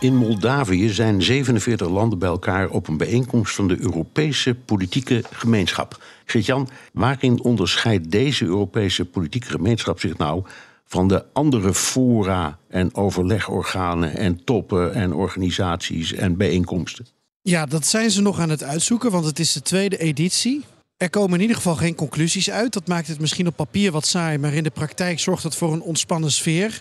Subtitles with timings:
[0.00, 6.02] In Moldavië zijn 47 landen bij elkaar op een bijeenkomst van de Europese politieke gemeenschap.
[6.24, 10.44] Geert-Jan, waarin onderscheidt deze Europese politieke gemeenschap zich nou
[10.84, 17.06] van de andere fora en overlegorganen en toppen en organisaties en bijeenkomsten?
[17.42, 20.64] Ja, dat zijn ze nog aan het uitzoeken, want het is de tweede editie.
[20.96, 22.72] Er komen in ieder geval geen conclusies uit.
[22.72, 25.72] Dat maakt het misschien op papier wat saai, maar in de praktijk zorgt het voor
[25.72, 26.80] een ontspannen sfeer.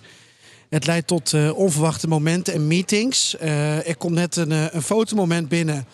[0.69, 3.35] Het leidt tot uh, onverwachte momenten en meetings.
[3.41, 5.85] Uh, er komt net een, uh, een fotomoment binnen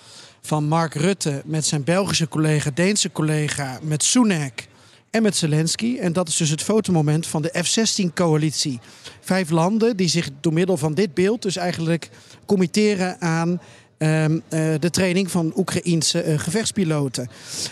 [0.41, 4.65] van Mark Rutte met zijn Belgische collega, Deense collega, met Sunak
[5.09, 5.97] en met Zelensky.
[5.99, 8.79] En dat is dus het fotomoment van de F-16-coalitie.
[9.19, 12.09] Vijf landen die zich door middel van dit beeld dus eigenlijk
[12.45, 13.61] committeren aan
[14.79, 17.29] de training van Oekraïense uh, gevechtspiloten.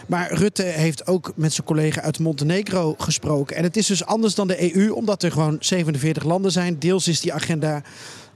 [0.08, 3.56] Maar Rutte heeft ook met zijn collega uit Montenegro gesproken.
[3.56, 6.80] En het is dus anders dan de EU, omdat er gewoon 47 landen zijn.
[6.80, 7.82] Deels is die agenda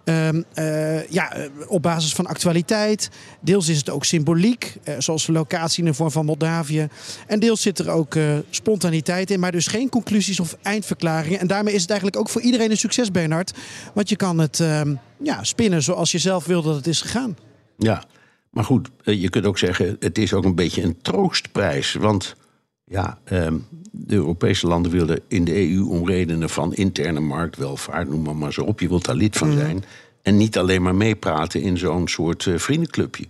[0.10, 1.34] Um, uh, ja,
[1.68, 3.10] op basis van actualiteit.
[3.42, 6.88] Deels is het ook symboliek, zoals de locatie in de vorm van Moldavië.
[7.28, 8.18] En deels zit er ook
[8.50, 11.40] spontaniteit in, maar dus geen conclusies of eindverklaringen.
[11.40, 13.54] En daarmee is het eigenlijk ook voor iedereen een succes, Bernard.
[13.94, 17.36] Want je kan het um, ja, spinnen zoals je zelf wil dat het is gegaan.
[17.78, 18.04] Ja,
[18.50, 21.94] maar goed, je kunt ook zeggen, het is ook een beetje een troostprijs.
[21.94, 22.36] Want
[22.84, 28.22] ja, um, de Europese landen willen in de EU om redenen van interne marktwelvaart, noem
[28.22, 28.80] maar, maar zo op.
[28.80, 29.58] Je wilt daar lid van Mhm.
[29.58, 29.84] zijn.
[30.22, 33.26] En niet alleen maar meepraten in zo'n soort uh, vriendenclubje.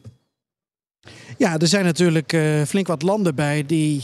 [1.38, 4.04] Ja, er zijn natuurlijk uh, flink wat landen bij die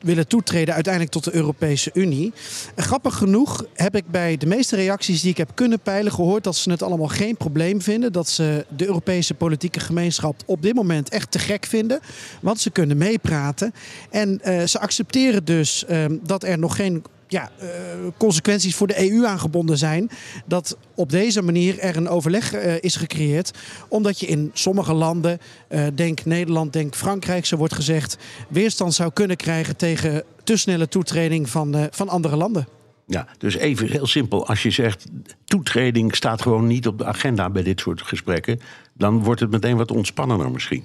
[0.00, 2.32] willen toetreden uiteindelijk tot de Europese Unie.
[2.74, 6.44] En grappig genoeg heb ik bij de meeste reacties die ik heb kunnen peilen gehoord
[6.44, 8.12] dat ze het allemaal geen probleem vinden.
[8.12, 12.00] Dat ze de Europese politieke gemeenschap op dit moment echt te gek vinden.
[12.40, 13.74] Want ze kunnen meepraten.
[14.10, 17.68] En uh, ze accepteren dus uh, dat er nog geen ja, uh,
[18.16, 20.10] consequenties voor de EU aangebonden zijn.
[20.46, 23.50] Dat op deze manier er een overleg uh, is gecreëerd.
[23.88, 28.16] Omdat je in sommige landen, uh, denk Nederland, denk Frankrijk, zo wordt gezegd,
[28.48, 32.68] weerstand zou kunnen krijgen tegen te snelle toetreding van, van andere landen.
[33.06, 34.46] Ja, dus even heel simpel.
[34.46, 35.06] Als je zegt
[35.44, 38.60] toetreding staat gewoon niet op de agenda bij dit soort gesprekken,
[38.94, 40.84] dan wordt het meteen wat ontspannender misschien.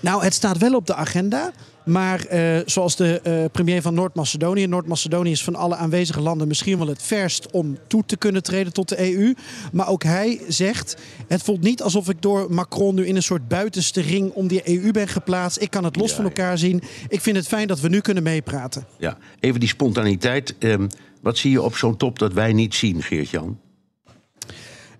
[0.00, 1.52] Nou, het staat wel op de agenda.
[1.84, 4.66] Maar uh, zoals de uh, premier van Noord-Macedonië.
[4.66, 8.72] Noord-Macedonië is van alle aanwezige landen misschien wel het verst om toe te kunnen treden
[8.72, 9.34] tot de EU.
[9.72, 10.96] Maar ook hij zegt:
[11.28, 14.82] Het voelt niet alsof ik door Macron nu in een soort buitenste ring om die
[14.82, 15.60] EU ben geplaatst.
[15.60, 16.56] Ik kan het los ja, van elkaar ja.
[16.56, 16.82] zien.
[17.08, 18.86] Ik vind het fijn dat we nu kunnen meepraten.
[18.98, 20.54] Ja, even die spontaniteit.
[20.58, 20.88] Um,
[21.22, 23.58] wat zie je op zo'n top dat wij niet zien, Geert-Jan?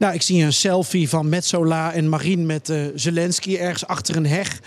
[0.00, 4.26] Nou, ik zie een selfie van Metzola en Marine met uh, Zelensky ergens achter een
[4.26, 4.60] heg.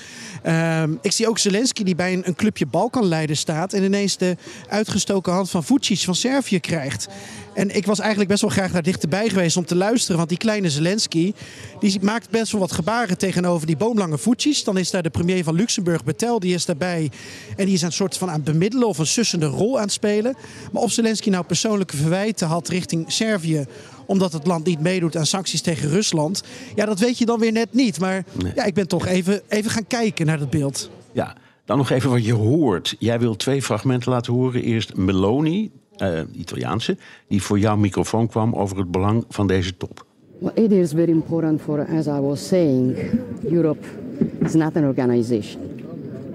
[0.45, 3.73] Uh, ik zie ook Zelensky die bij een, een clubje Balkanleiden staat...
[3.73, 4.37] en ineens de
[4.69, 7.07] uitgestoken hand van Vucic van Servië krijgt.
[7.53, 10.17] En ik was eigenlijk best wel graag daar dichterbij geweest om te luisteren.
[10.17, 11.33] Want die kleine Zelensky
[11.79, 14.65] die maakt best wel wat gebaren tegenover die boomlange Vucic.
[14.65, 17.11] Dan is daar de premier van Luxemburg, Betel, die is daarbij.
[17.55, 19.91] En die is een soort van aan het bemiddelen of een sussende rol aan het
[19.91, 20.35] spelen.
[20.71, 23.65] Maar of Zelensky nou persoonlijke verwijten had richting Servië
[24.05, 26.43] omdat het land niet meedoet aan sancties tegen Rusland.
[26.75, 27.99] Ja, dat weet je dan weer net niet.
[27.99, 28.51] Maar nee.
[28.55, 30.89] ja, ik ben toch even, even gaan kijken naar dat beeld.
[31.11, 32.95] Ja, dan nog even wat je hoort.
[32.99, 34.63] Jij wil twee fragmenten laten horen.
[34.63, 36.97] Eerst Meloni, uh, Italiaanse,
[37.27, 40.05] die voor jouw microfoon kwam over het belang van deze top.
[40.39, 42.97] Well, it is very important for, as I was saying,
[43.49, 43.85] Europe
[44.39, 45.61] is not an organization.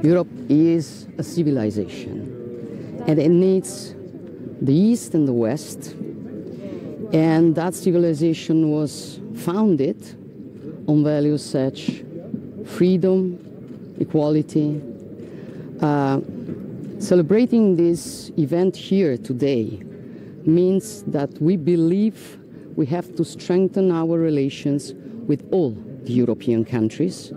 [0.03, 2.33] Europe is a civilization.
[3.07, 3.95] And it needs
[4.65, 5.95] the East and the West
[7.13, 9.97] And that civilization was founded
[10.87, 12.03] on values such as
[12.69, 13.39] freedom,
[13.99, 14.81] equality.
[15.81, 16.21] Uh,
[16.99, 19.83] celebrating this event here today
[20.45, 22.39] means that we believe
[22.77, 24.93] we have to strengthen our relations
[25.27, 25.71] with all
[26.05, 27.33] the European countries.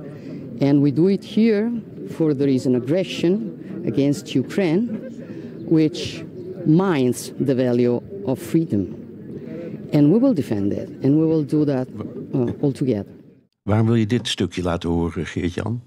[0.62, 1.72] And we do it here
[2.12, 4.88] for there is an aggression against Ukraine,
[5.66, 6.24] which
[6.66, 9.01] mines the value of freedom.
[9.92, 10.90] And we will defend it.
[11.04, 11.88] And we will do that
[12.34, 13.06] uh, all together.
[13.62, 15.82] Waarom wil je dit stukje laten horen, Geert-Jan?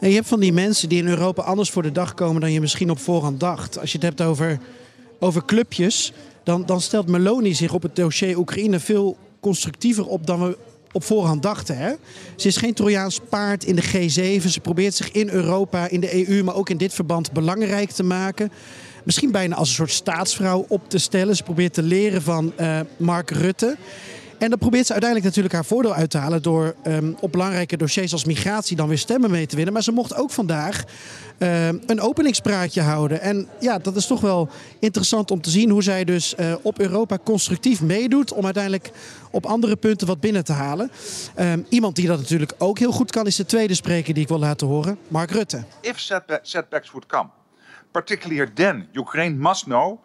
[0.00, 2.52] En je hebt van die mensen die in Europa anders voor de dag komen dan
[2.52, 3.78] je misschien op voorhand dacht.
[3.78, 4.58] Als je het hebt over,
[5.18, 6.12] over clubjes,
[6.44, 10.56] dan, dan stelt Meloni zich op het dossier Oekraïne veel constructiever op dan we
[10.92, 11.76] op voorhand dachten.
[11.76, 11.92] Hè?
[12.36, 14.46] Ze is geen Trojaans paard in de G7.
[14.46, 18.02] Ze probeert zich in Europa, in de EU, maar ook in dit verband belangrijk te
[18.02, 18.52] maken.
[19.06, 21.36] Misschien bijna als een soort staatsvrouw op te stellen.
[21.36, 23.76] Ze probeert te leren van uh, Mark Rutte.
[24.38, 27.76] En dan probeert ze uiteindelijk natuurlijk haar voordeel uit te halen door um, op belangrijke
[27.76, 29.72] dossiers als migratie dan weer stemmen mee te winnen.
[29.72, 30.84] Maar ze mocht ook vandaag
[31.38, 33.20] uh, een openingspraatje houden.
[33.20, 34.48] En ja, dat is toch wel
[34.78, 38.90] interessant om te zien hoe zij dus uh, op Europa constructief meedoet om uiteindelijk
[39.30, 40.90] op andere punten wat binnen te halen.
[41.40, 44.28] Um, iemand die dat natuurlijk ook heel goed kan is de tweede spreker die ik
[44.28, 45.64] wil laten horen, Mark Rutte.
[45.80, 45.98] If
[46.42, 47.28] setbacks would come,
[47.96, 50.00] particularly then, Ukraine must know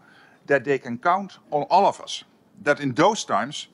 [0.45, 2.23] that they can count on all of us.
[2.63, 3.67] That in those times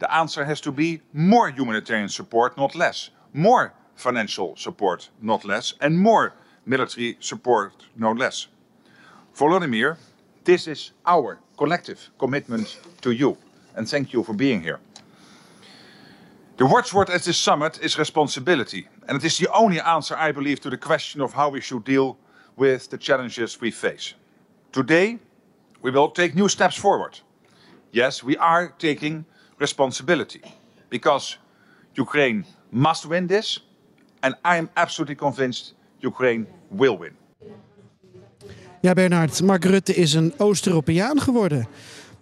[0.00, 3.10] the answer has to be more humanitarian support, not less.
[3.32, 5.74] More financial support, not less.
[5.80, 6.32] And more
[6.66, 8.48] military support, no less.
[9.36, 9.96] Volodymyr,
[10.42, 12.66] this is our collective commitment
[13.02, 13.36] to you.
[13.76, 14.80] And thank you for being here.
[16.56, 18.88] The watchword at this summit is responsibility.
[19.06, 21.84] And it is the only answer, I believe, to the question of how we should
[21.84, 22.18] deal
[22.60, 24.14] with the challenges we face.
[24.70, 25.18] Today,
[25.82, 27.22] we will take new steps forward.
[27.90, 29.24] Yes, we are taking
[29.58, 30.42] responsibility
[30.90, 31.38] because
[31.94, 33.60] Ukraine must win this,
[34.22, 37.16] and I am absolutely convinced Ukraine will win.
[38.82, 41.66] Ja, Bernard, Mark Rutte is een Oost-Europeaan geworden.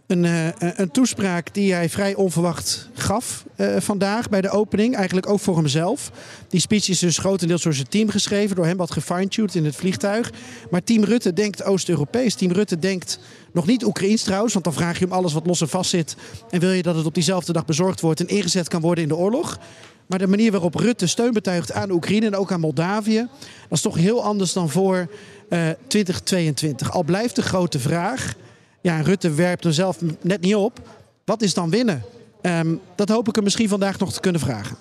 [0.08, 4.94] Een, uh, een toespraak die hij vrij onverwacht gaf uh, vandaag bij de opening.
[4.96, 6.10] Eigenlijk ook voor hemzelf.
[6.49, 8.56] Die speech is dus grotendeels door zijn team geschreven.
[8.56, 10.32] Door hem wat gefine-tuned in het vliegtuig.
[10.70, 12.34] Maar Team Rutte denkt Oost-Europees.
[12.34, 13.19] Team Rutte denkt
[13.52, 14.52] nog niet Oekraïens trouwens.
[14.52, 16.16] Want dan vraag je hem alles wat los en vast zit.
[16.50, 19.08] En wil je dat het op diezelfde dag bezorgd wordt en ingezet kan worden in
[19.08, 19.58] de oorlog.
[20.06, 23.28] Maar de manier waarop Rutte steun betuigt aan Oekraïne en ook aan Moldavië.
[23.69, 25.11] Dat is toch heel anders dan voor
[25.49, 26.93] uh, 2022.
[26.93, 28.34] Al blijft de grote vraag
[28.80, 30.80] ja, Rutte werpt er zelf net niet op.
[31.25, 32.02] Wat is dan winnen?
[32.42, 34.76] Um, dat hoop ik hem misschien vandaag nog te kunnen vragen.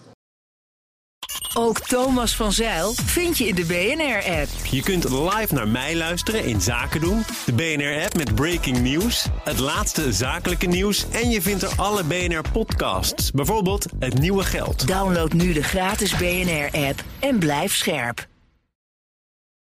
[1.54, 4.48] Ook Thomas van Zeil vind je in de BNR-app.
[4.70, 7.24] Je kunt live naar mij luisteren in Zaken doen.
[7.46, 11.10] De BNR-app met breaking news, het laatste zakelijke nieuws...
[11.10, 14.88] en je vindt er alle BNR-podcasts, bijvoorbeeld Het Nieuwe Geld.
[14.88, 18.28] Download nu de gratis BNR-app en blijf scherp.